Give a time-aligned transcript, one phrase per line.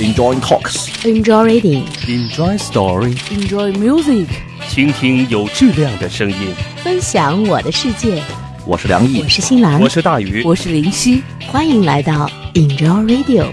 [0.00, 0.88] Enjoy talks.
[1.04, 1.84] Enjoy reading.
[2.08, 3.12] Enjoy story.
[3.30, 4.28] Enjoy music.
[4.66, 6.54] 倾听有质量的声音。
[6.76, 8.22] 分享我的世界。
[8.64, 13.44] 我是梁毅我，是新兰我，是大鱼，我是林夕，欢迎来到 Enjoy Radio。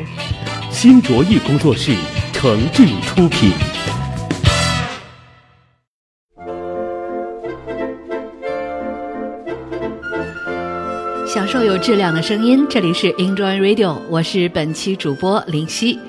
[0.72, 1.94] 新卓艺工作室
[2.32, 3.52] 诚挚出品。
[11.28, 16.00] 享受有质量的声音，这里是 Enjoy Radio，我是本期主播林夕，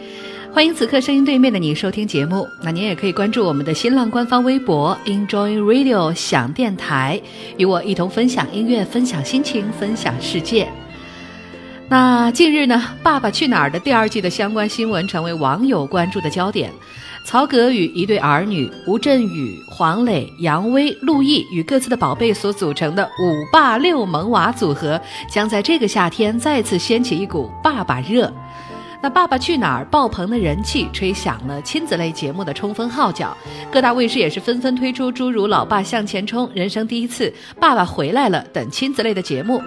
[0.51, 2.49] 欢迎此刻声音对面的你收听节目。
[2.63, 7.21] 那您也可以关注我们的新浪官方微博 Enjoy Radio 想电台，
[7.59, 10.69] 与我一同分享音乐、分享心情、分享世界。
[11.89, 16.73] 那近日呢，《爸爸去哪儿》的第二季的相关新闻成为网友关注的焦点。
[17.25, 24.99] 曹格与一对儿女吴镇宇、黄磊、杨威、陆毅与各自的宝贝所组成的“五爸六萌娃”组合，
[25.31, 28.33] 将在这个夏天再次掀起一股爸爸热。
[29.01, 33.37] 那《爸爸去哪儿》爆棚的人气，吹响了亲子类节目的冲锋号角。
[33.71, 39.63] 各大卫视也是纷纷推出诸如《老爸向前冲》《人生第一次》《爸爸回来了》等亲子类的节目。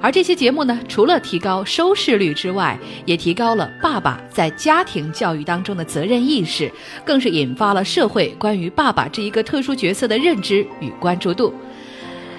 [0.00, 6.72] 而这些节目呢，除了提高收视率之外，也提高了爸爸在家庭教育当中的责任意识，
[7.04, 11.52] 更是引发了社会关于爸爸这一个特殊角色的认知与关注度。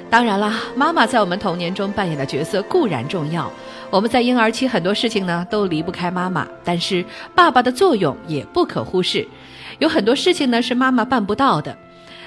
[0.10, 3.52] 当然啦，妈妈在我们童年中扮演的角色固然重要，
[3.92, 7.04] 我们在婴儿期很多事情呢都离不开妈妈，但是
[7.36, 9.28] 爸爸的作用也不可忽视，
[9.80, 11.78] 有很多事情呢是妈妈办不到的。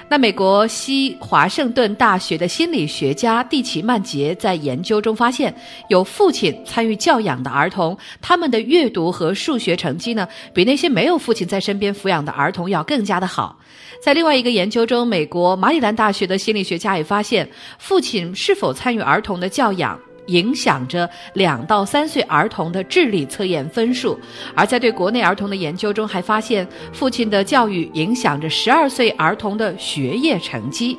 [0.07, 5.51] 那美国西华盛顿大学的心理学家蒂奇曼杰在研究中发现，
[5.89, 13.57] 有父亲参与教养的儿童，他们的阅读和数学成绩呢，比那些没有父亲在身边抚养的儿童要更加的好。
[13.99, 17.49] 在另外一个研究中，美国马里兰大学的心理学家也发现，
[17.79, 19.99] 父亲是否参与儿童的教养。
[20.27, 24.19] 影响着两到三岁儿童的智力测验分数，
[24.53, 30.97] 而在对国内儿童的研究中，还发现父亲的教育影响着十二岁儿童的学业成绩。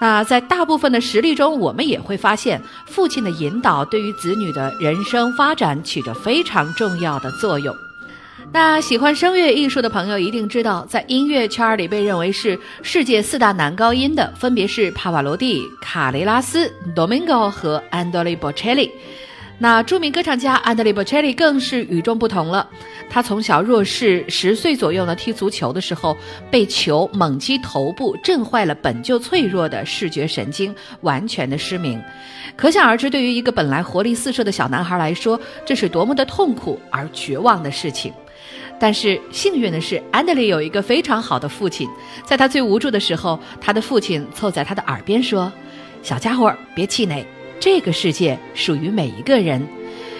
[0.00, 7.74] 那在大部分的实例中，我们也会发现，父亲的引导对于子女的人生发展起着非常重要的作用。
[8.52, 18.90] 那喜欢声乐艺术的朋友一定知道，在音乐圈里被认为是世界四大男高音的，分别是帕瓦罗蒂、卡雷拉斯、Domingo 和安德烈·波切利。
[19.58, 22.68] 那著名歌唱家安德烈·波切利更是与众不同了。
[23.08, 26.16] 他从小弱视，十岁左右呢踢足球的时候
[26.50, 32.02] 被球猛击头部，震坏了本就脆弱的视觉神经，完全的失明。
[32.56, 38.12] 可想而知，对于一个本来活力四射的小男孩来说，这是多么的痛苦而绝望的事情。
[38.80, 41.86] 但是幸运的是，安德烈有一个非常好的父亲，
[42.24, 45.52] 在他最无助的时候，他的父亲凑在他的耳边说
[46.02, 47.22] ：“小家伙，别气馁，
[47.60, 49.62] 这个世界属于每一个人。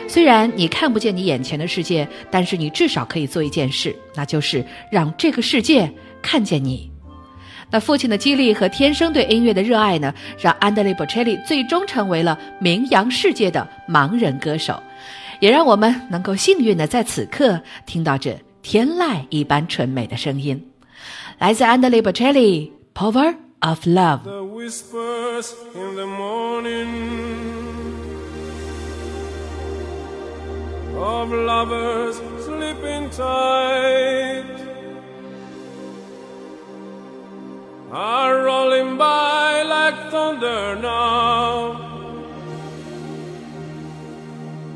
[0.07, 4.63] 虽然你看不见你眼前的世界，但是你至少可以做一件事，那就是
[4.93, 6.91] 让这个世界看见你。”
[7.73, 14.83] 那父亲的激励和天生对音乐的热爱呢，让安德烈·波切利最终成为了名扬世界的盲人歌手，
[15.39, 20.72] 也让我们能够幸运的在此刻听到这天籁一般纯美的声音，
[21.40, 24.20] 来自安德烈·波切利《Power of Love》。
[24.24, 26.88] The whispers in the morning
[30.98, 32.16] of lovers
[32.46, 34.46] sleeping tight
[37.92, 41.76] are rolling by like thunder now.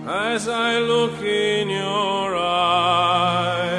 [0.07, 3.72] As I look in your eyes,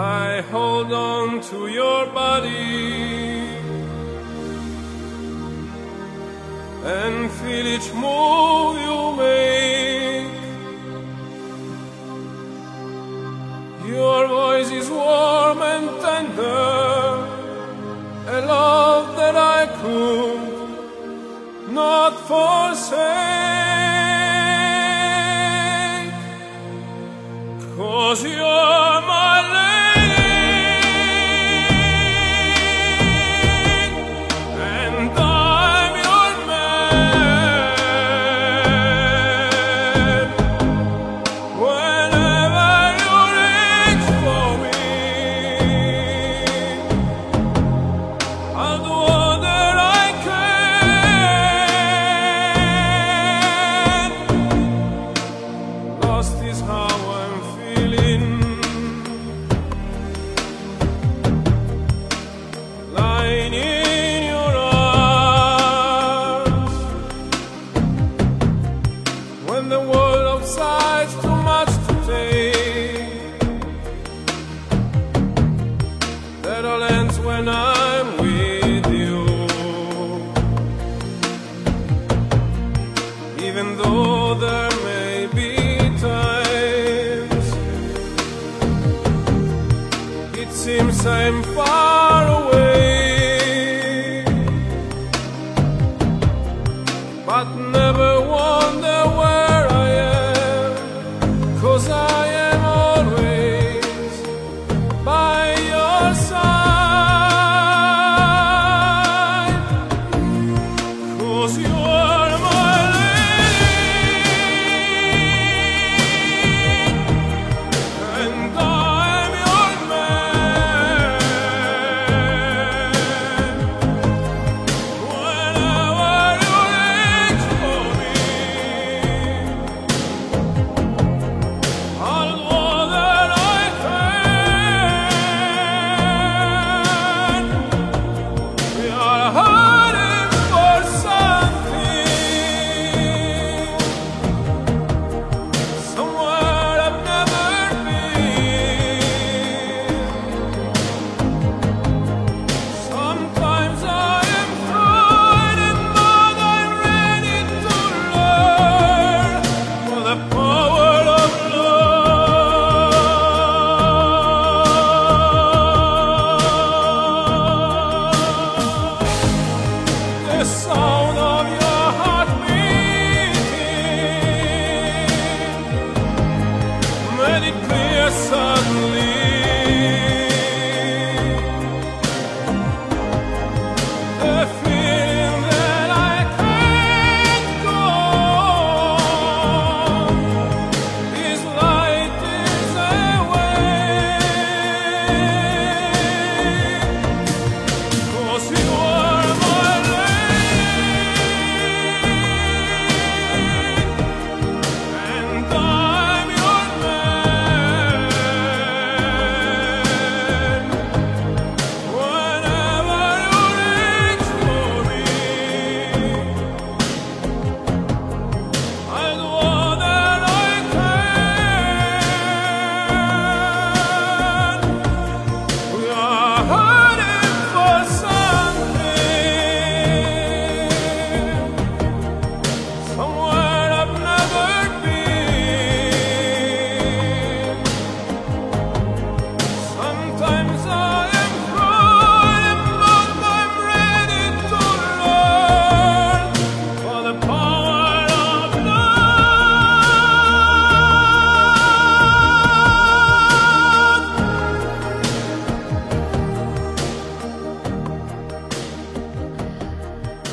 [0.00, 3.48] I hold on to your body
[6.84, 10.30] and feel each move you make.
[13.92, 17.26] Your voice is warm and tender,
[18.36, 23.08] a love that I could not forsake.
[27.76, 28.77] Cause you're
[77.28, 79.18] when I'm with you.
[83.46, 84.67] Even though there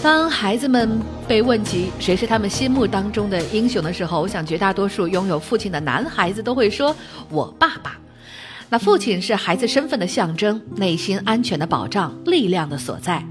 [0.06, 6.96] 当孩子们被问及谁是他们心目当中的英雄的时候，我想绝大多数拥有父亲的男孩子都会说
[7.28, 7.98] ：“我爸爸。”
[8.70, 13.26] 那父亲是孩子身份的象征，内心安全的保障，力量的所在。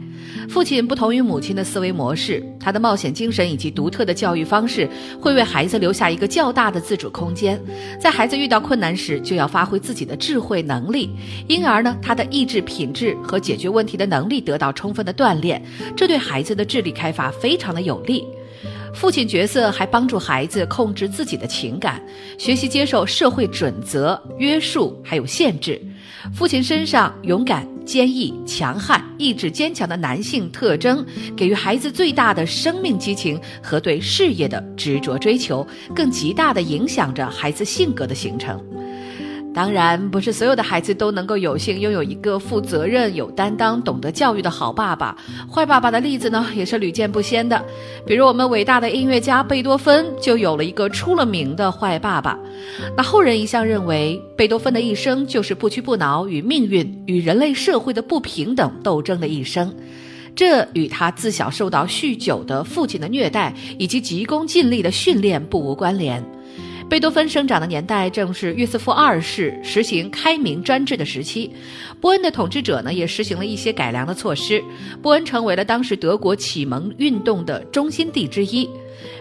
[0.49, 4.89] 父亲不同于母亲的思维模式，他的冒险精神以及独特的教育方式，
[5.21, 7.61] 会为孩子留下一个较大的自主空间。
[8.01, 11.11] 在孩子遇到困难时，就要发挥自己的智慧能力，
[11.49, 15.63] 因而呢，他的意志品质和解决问题的能力得到充分的锻炼，
[15.97, 18.25] 这对孩子的智力开发非常的有利。
[18.93, 22.01] 父亲角色还帮助孩子控制自己的情感，
[22.39, 25.83] 学习接受社会准则、约束还有限制。
[26.33, 31.05] 父亲身上勇敢、坚毅、强悍、意志坚强的男性特征，
[31.37, 38.63] 给予孩子最大的生命激情和对事业的执着追求，更极大的影响着孩子性格的形成。
[39.55, 45.17] 当然，不是所有的孩子都能够有幸拥有一个负责任、有担当、懂得教育的好爸爸。
[45.49, 47.65] 坏爸爸的例子呢，也是屡见不鲜的。
[48.05, 52.37] 比如我们伟大的音乐家贝多芬就有了一个出了名的坏爸爸。
[52.97, 59.73] 那后人一向认为，贝多芬的一生就是不屈不挠与命运、与人类社会的不平等斗争的一生。
[60.35, 66.21] 这与他自小受到酗酒的父亲的虐待以及急功近利的训练不无关联。
[66.89, 71.51] 贝多芬生长的年代正是约瑟夫二世实行开明专制的时期，
[72.05, 74.63] 波恩的统治者呢也实行了一些改良的措施，
[75.01, 78.69] 波恩成为了当时德国启蒙运动的中心地之一。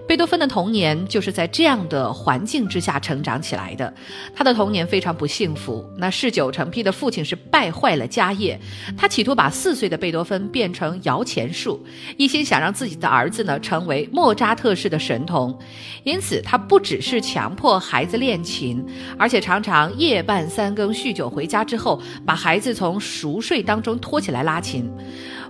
[0.06, 3.92] 贝多芬的童年就是在这样的环境之下成长起来的，
[4.36, 5.84] 他的童年非常不幸福。
[5.96, 8.60] 那嗜酒成癖的父亲是败坏了家业，
[8.98, 11.82] 他企图把四岁的贝多芬变成摇钱树，
[12.18, 15.58] 一心想让自己的儿子呢成为莫扎特式的神童。
[16.04, 18.86] 因此，他不只是强迫孩子练琴，
[19.18, 24.90] 而且常常夜半三更酗酒回家之后，把孩子从熟睡当中拖起来拉琴。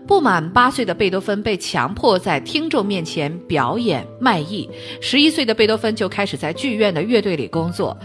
[0.06, 7.98] 不满八岁的贝多芬被强迫在听众面前表演卖艺，十一岁的贝多芬就开始在剧院的乐队里工作，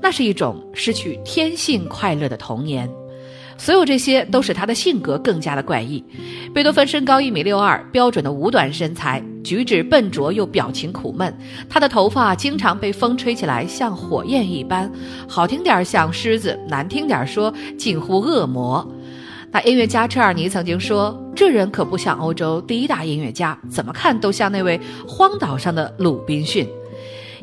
[0.00, 2.88] 那是一种失去天性快乐的童年。
[3.60, 6.02] 所有这些都使他的性格更加的怪异。
[6.54, 11.36] 贝多芬身高一米六二，标准的五短身材，举止笨拙又表情苦闷。
[11.68, 14.90] 他的头发经常被风吹起来，像火焰一般，
[15.28, 18.90] 好听点像狮子，难听点说近乎恶魔。
[19.52, 26.66] 那音乐家车尔尼曾经说：“这人可不像欧洲第一大音乐家，怎么看都像那位荒岛上的鲁滨逊。”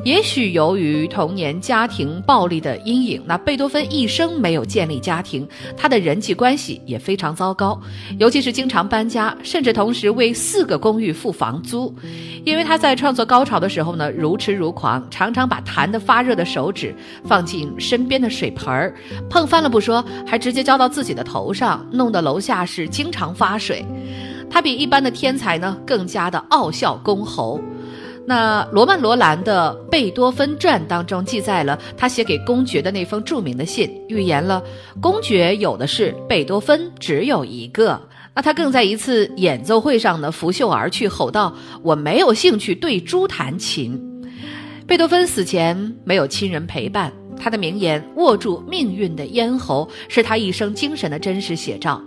[0.03, 7.79] 也许由于童年家庭暴力的阴影，那贝多芬一生没有建立家庭，他的人际关系也非常糟糕，
[8.19, 11.93] 尤其是经常搬家，甚至同时为四个公寓付房租。
[12.45, 18.95] 因为他在创作高潮的时候呢，如痴如狂，常常把弹得发热的手指放进身边的水盆儿，
[19.29, 23.85] 碰翻了不说，还直接浇到自己的头上，弄得楼下是经常发水。
[24.49, 27.59] 他比一般的天才呢更加的傲笑公侯。
[28.29, 34.62] 那罗曼·罗兰的《贝多芬传》当中记载了他写给公爵的那封著名的信，预言了
[35.01, 37.98] 公爵有的是，贝多芬只有一个。
[38.36, 43.98] 那他更在一次演奏会上呢拂袖而去，吼道：“我没有兴趣对猪弹琴。”
[44.86, 52.01] 贝多芬死前没有亲人陪伴，他的名言“握住命运的咽喉”是他一生精神的真实写照。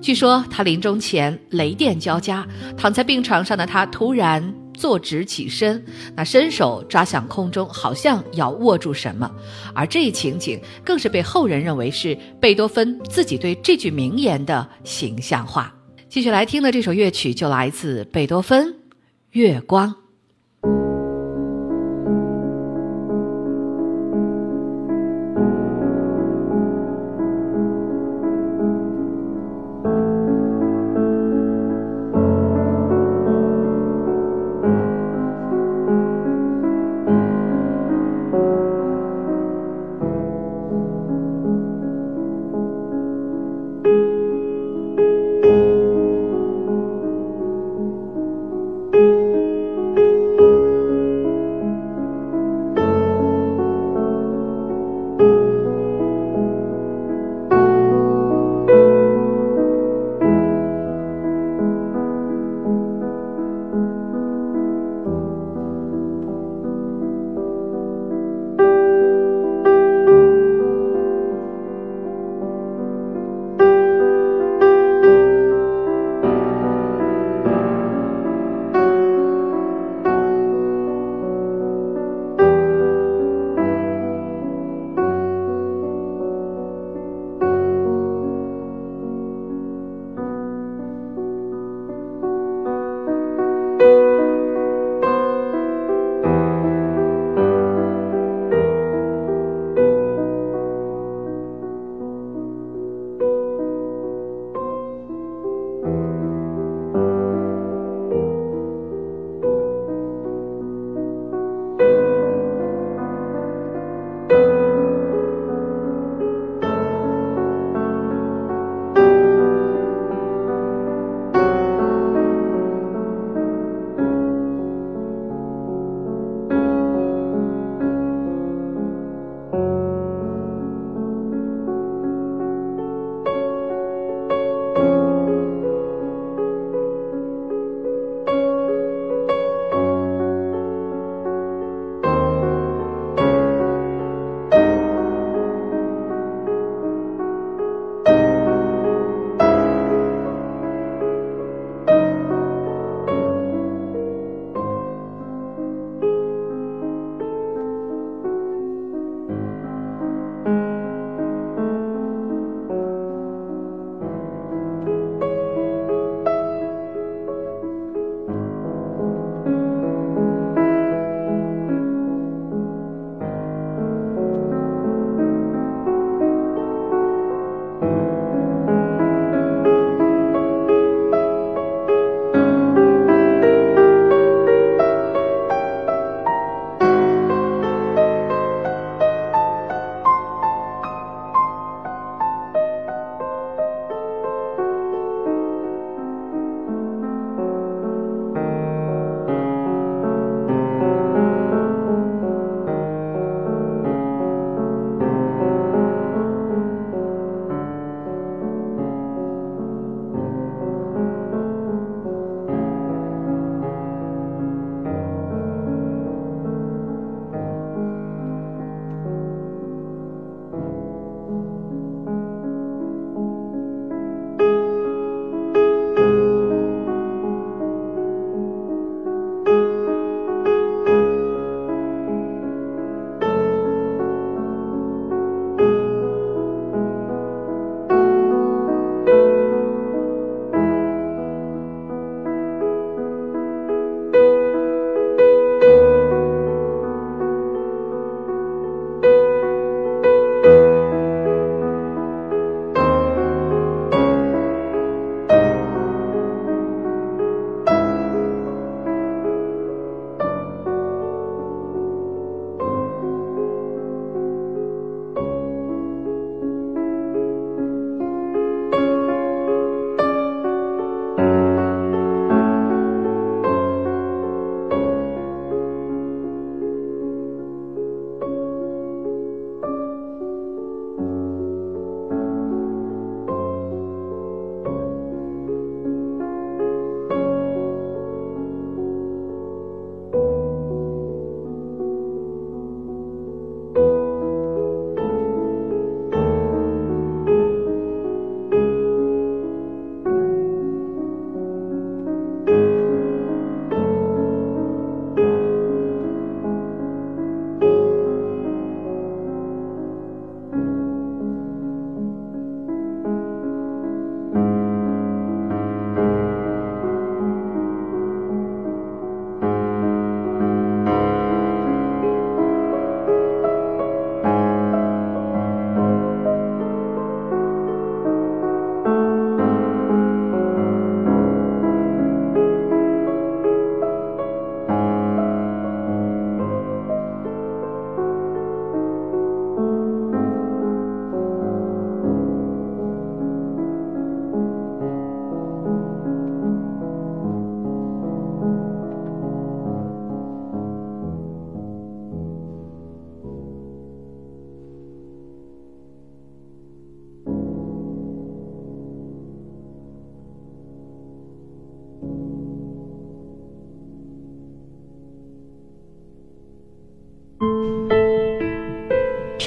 [0.00, 2.46] 据说他临终前雷电交加，
[2.78, 9.30] 躺在病床上的他突然坐直起身，那伸手抓向空中，好像要握住什么。
[9.74, 15.74] 而这一情景更是被后人认为是贝多芬自己对这句名言的形象化。
[16.08, 18.68] 继续来听的这首乐曲就来自贝多芬，
[19.30, 19.88] 《月光》。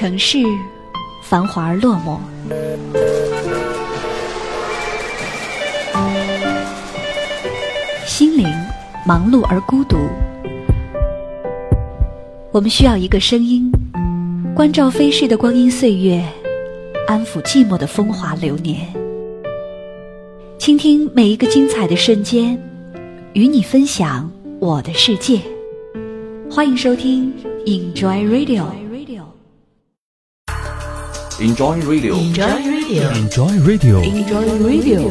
[0.00, 0.38] 城市
[1.22, 2.18] 繁华而落寞，
[8.06, 8.48] 心灵
[9.06, 9.98] 忙碌而孤独。
[12.50, 13.70] 我们需要一个声音，
[14.56, 16.24] 关照飞逝的光阴岁月，
[17.06, 18.88] 安抚寂寞的风华流年，
[20.56, 22.58] 倾听每一个精彩的瞬间，
[23.34, 25.38] 与你分享我的世界。
[26.50, 27.30] 欢迎收听
[27.66, 28.79] Enjoy Radio。
[31.40, 35.10] Enjoy Radio，Enjoy Radio，Enjoy Radio，Enjoy Radio。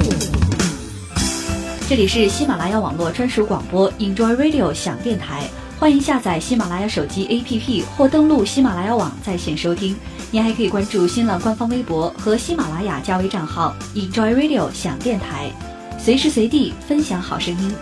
[1.89, 9.95] 这里是喜马拉雅网络专属广播 Enjoy Radio 响电台，欢迎下载喜马拉雅手机 APP 或登录喜马拉雅网在线收听。
[10.29, 15.49] 您还可以关注新浪官方微博和喜马拉雅加微账号 Enjoy Radio 响电台，
[15.97, 17.73] 随时随地分享好声音。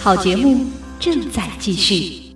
[0.00, 0.64] 好节目
[0.98, 2.27] 正在继续。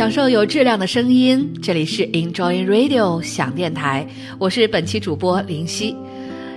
[0.00, 4.08] 享受有质量的声音，这里是 Enjoy Radio 响电台，
[4.38, 5.94] 我是本期主播林夕。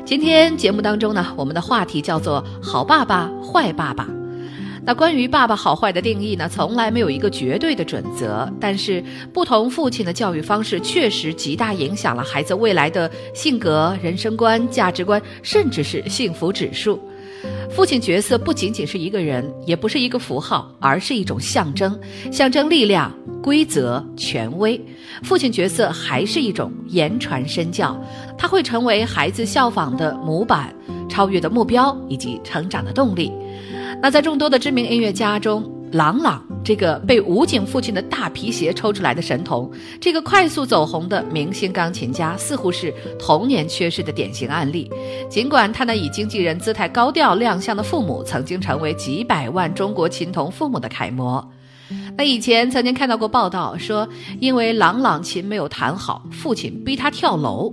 [0.05, 4.07] 今天节目当中呢，我们的话题叫做“好爸爸、坏爸爸”。
[4.85, 9.03] 那关于爸爸好坏的定义呢，从来没有一个绝对的准则，但是
[9.33, 16.97] 不同父亲的教育方式确实极大影响了孩子未来的性格、人生观、价值观，甚至是幸福指数。
[17.69, 21.99] 父亲角色不仅仅是一个人，也不是一个符号，而是一种象征，
[22.31, 24.79] 象征力量、规则、权威。
[25.23, 27.99] 父亲角色还是一种言传身教，
[28.37, 30.73] 他会成为孩子效仿的模板、
[31.09, 33.31] 超越的目标以及成长的动力。
[34.01, 44.89] 那在众多的知名音乐家中，郎朗这个被武警父亲的大皮鞋抽出来的神童，这个快速走红的明星钢琴家，似乎是童年缺失的典型案例。
[45.29, 51.47] 尽管他那以经纪人姿态高调亮相的父母，曾经成为几百万中国琴童父母的楷模。
[52.17, 54.07] 那以前曾经看到过报道说，
[54.39, 57.71] 因为郎朗琴没有弹好，父亲逼他跳楼。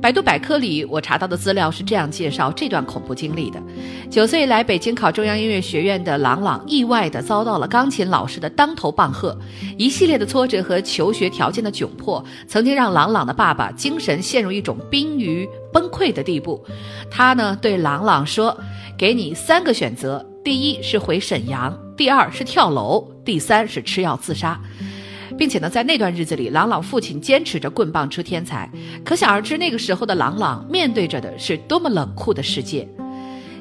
[0.00, 3.60] 百度百科里我查到的资料是这样介绍这段恐怖经历的：
[4.08, 9.36] 九岁来北京考中央音乐学院的郎朗，意外地遭到了钢琴老师的当头棒喝。
[9.76, 16.64] 一系列的挫折和求学条件的窘迫，曾经让郎朗的爸爸精神陷入一种濒于崩溃的地步。
[17.10, 18.56] 他呢对郎朗说
[18.96, 24.60] ：“给你三个选择，第一是回沈阳，第二是跳楼，第三是吃药自杀。”
[25.36, 28.70] 并且呢，在那段日子里，朗朗父亲坚持着棍棒出天才，
[29.04, 32.88] 可想而知，那个时候的朗朗面对着的是多么冷酷的世界。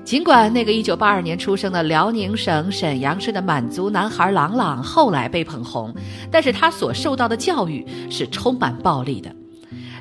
[0.04, 5.94] 尽管那个1982年出生的辽宁省沈阳市的满族男孩朗朗后来被捧红，
[6.32, 9.30] 但是他所受到的教育是充满暴力的。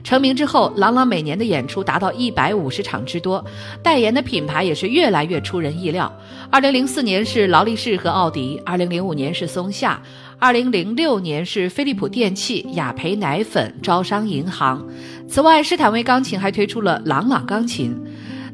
[0.04, 3.44] 成名之后，朗朗每年的演出达到一百五十场之多，
[3.82, 6.16] 代言的品牌也是越来越出人意料。
[6.48, 10.00] 二零零四年是劳力士和奥迪，二零零五年是松下，
[10.38, 14.86] 二零零六年是飞利浦电器、雅培奶粉、招商银行。
[15.26, 17.98] 此外，施坦威钢琴还推出了朗朗钢琴。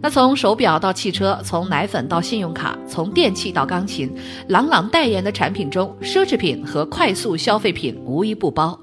[0.00, 4.08] 那从手表到汽车，从奶粉到信用卡，从电器到钢琴，
[4.48, 8.78] 朗朗代言的产品中，奢侈品和快速消费品无一不包。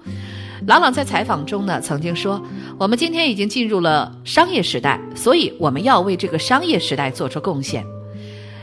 [0.68, 2.42] 朗朗在采访中呢，曾经说
[2.78, 7.86] ：“我们今天已经进入了商业时代，所以我们要为这个商业时代做出贡献。”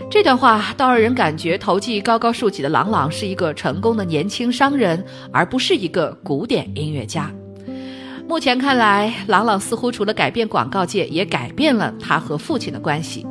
[0.08, 7.30] 这段话倒让人感觉头际高高竖起的郎朗是一个成功的年轻商人，而不是一个古典音乐家。
[8.28, 13.26] 目前看来，郎朗似乎除了改变广告界，也改变了他和父亲的关系。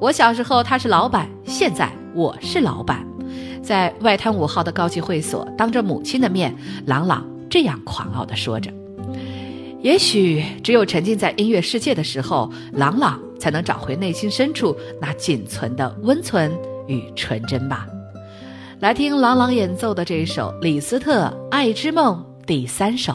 [0.00, 3.06] 我小时候他是老板，现在我是老板。
[3.62, 6.54] 在外滩五号的高级会所，当着母亲的面，
[6.86, 7.26] 郎朗。
[7.48, 8.70] 这样狂傲地说着
[9.80, 16.52] ：“也许只有沉浸在音乐世界的时候，朗朗才能找回内心深处那仅存的温存
[16.88, 17.86] 与纯真吧。”
[18.80, 23.14] 来听朗朗演奏的这一首李斯特《爱之梦》第三首。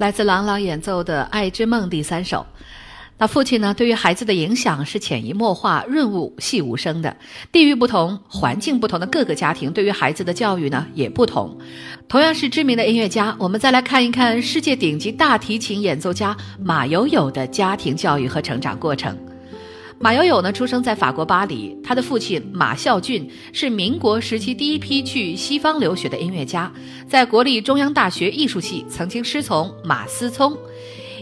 [0.00, 2.46] 来自郎朗演奏的《爱之梦》第三首。
[3.18, 3.74] 那父亲呢？
[3.74, 7.14] 对于孩子的影响是潜移默化、润物细无声的。
[7.52, 11.54] 地域不同、环境不同的各个家庭，对于孩子的教育呢也不同。
[12.08, 19.14] 同样是知名的音乐家，我们再来看一看世界顶级大提琴演奏家马友友的家庭教育和成长过程。
[20.02, 26.72] 马友友呢，出生在法国巴黎，他的父亲马孝俊是民国时期第一批去西方留学的音乐家，
[27.06, 30.56] 在国立中央大学艺术系曾经师从马思聪。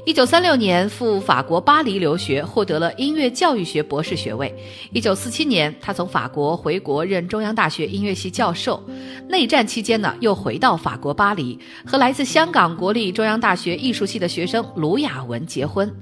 [0.07, 4.55] 一九三六年赴法国巴黎留学，获得了音乐教育学博士学位。
[4.93, 8.81] 一九四七年，他从法国回国任中央大学音乐系教授。
[9.29, 15.93] 内战期间呢，又回到法国巴黎，和来自香港国立中央大学艺术系的学生卢雅文结婚。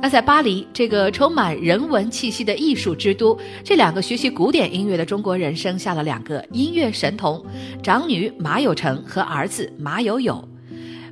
[0.00, 7.44] 那在巴黎这个充满人文气息的艺术之都，这两个学习古典音乐的中国人生下了两个音乐神童，
[7.82, 10.46] 长女马有成和儿子马友友。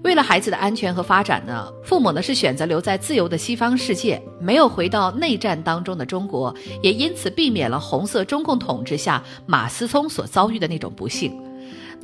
[0.03, 11.33] 为了孩子的安全和发展呢，父母呢是选择留在自由的西方世界，没有回到内战当中的中国，也因此避免了红色中共统治下马思聪所遭遇的那种不幸。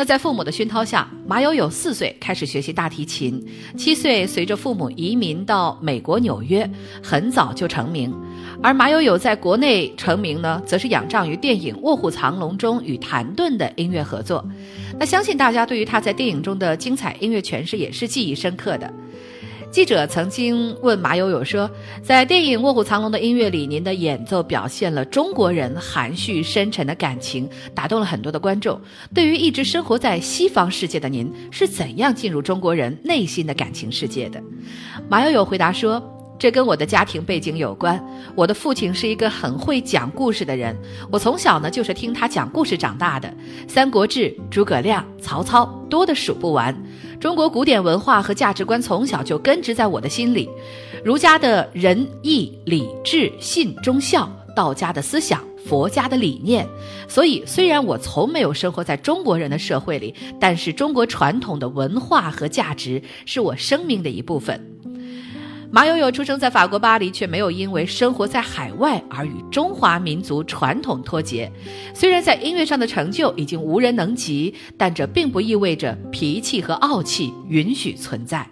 [0.01, 3.39] 那在父母的熏陶下，马友友四岁开始学习大提琴，
[3.77, 6.67] 七岁随着父母移民到美国纽约，
[7.03, 8.11] 很早就成名。
[8.63, 14.43] 而马友友在国内成名呢，则是仰仗于电影《卧虎藏龙》中与谭盾的音乐合作。
[14.99, 18.91] 那相信大家对于他在电影中的精彩音乐诠释也是记忆深刻的。
[19.71, 21.71] 记者曾经问马友友说
[22.03, 28.81] ：“在电影《卧虎藏龙》的音乐里，您的演奏表现了中国人含蓄深沉的感情，打动了很多的观众。
[29.15, 34.43] 对于一直生活在西方世界的您，是怎样进入中国人内心的感情世界的？”
[35.09, 36.03] 马友友回答说
[36.37, 38.05] ：“这跟我的家庭背景有关。
[38.35, 40.77] 我的父亲是一个很会讲故事的人，
[41.13, 43.29] 我从小呢就是听他讲故事长大的，
[43.69, 46.77] 《三国志》、诸葛亮、曹操多的数不完。”
[47.21, 50.49] 中国古典文化和价值观从小就根植在我的心里，
[51.05, 56.67] 儒家的仁义礼智信忠孝，道家的思想，佛家的理念。
[57.07, 64.59] 所以，虽然我从没有生活在中国人的社会里，但是中国传统的文化和价值是我生命的一部分。
[65.73, 71.51] 马友友出生在法国巴黎，却没有因为生活在海外而与中华民族传统脱节。
[71.95, 78.45] 虽然在音乐上的成就已经无人能及，但这并不意味着脾气和傲气允许存在。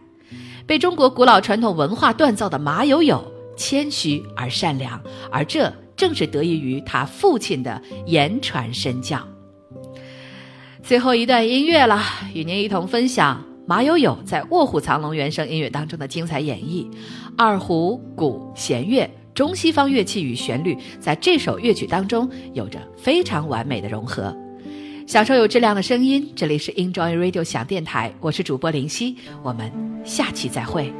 [0.65, 5.03] 被中国古老传统文化锻造的马友友，谦虚而善良，
[5.33, 9.27] 而这正是得益于他父亲的言传身教。
[10.85, 12.01] 最后一段音乐了，
[12.33, 13.48] 与您一同分享。
[13.69, 16.91] 马友友在《卧虎藏龙》原声音乐当中的精彩演绎，
[17.37, 24.35] 二胡、鼓、弦乐、中西方乐器与旋律，在这首乐曲当中有着非常完美的融合。
[25.07, 29.71] 享受有质量的声音，这里是 Enjoy Radio 响电台，我是主播林夕，我们
[30.03, 30.91] 下期再会。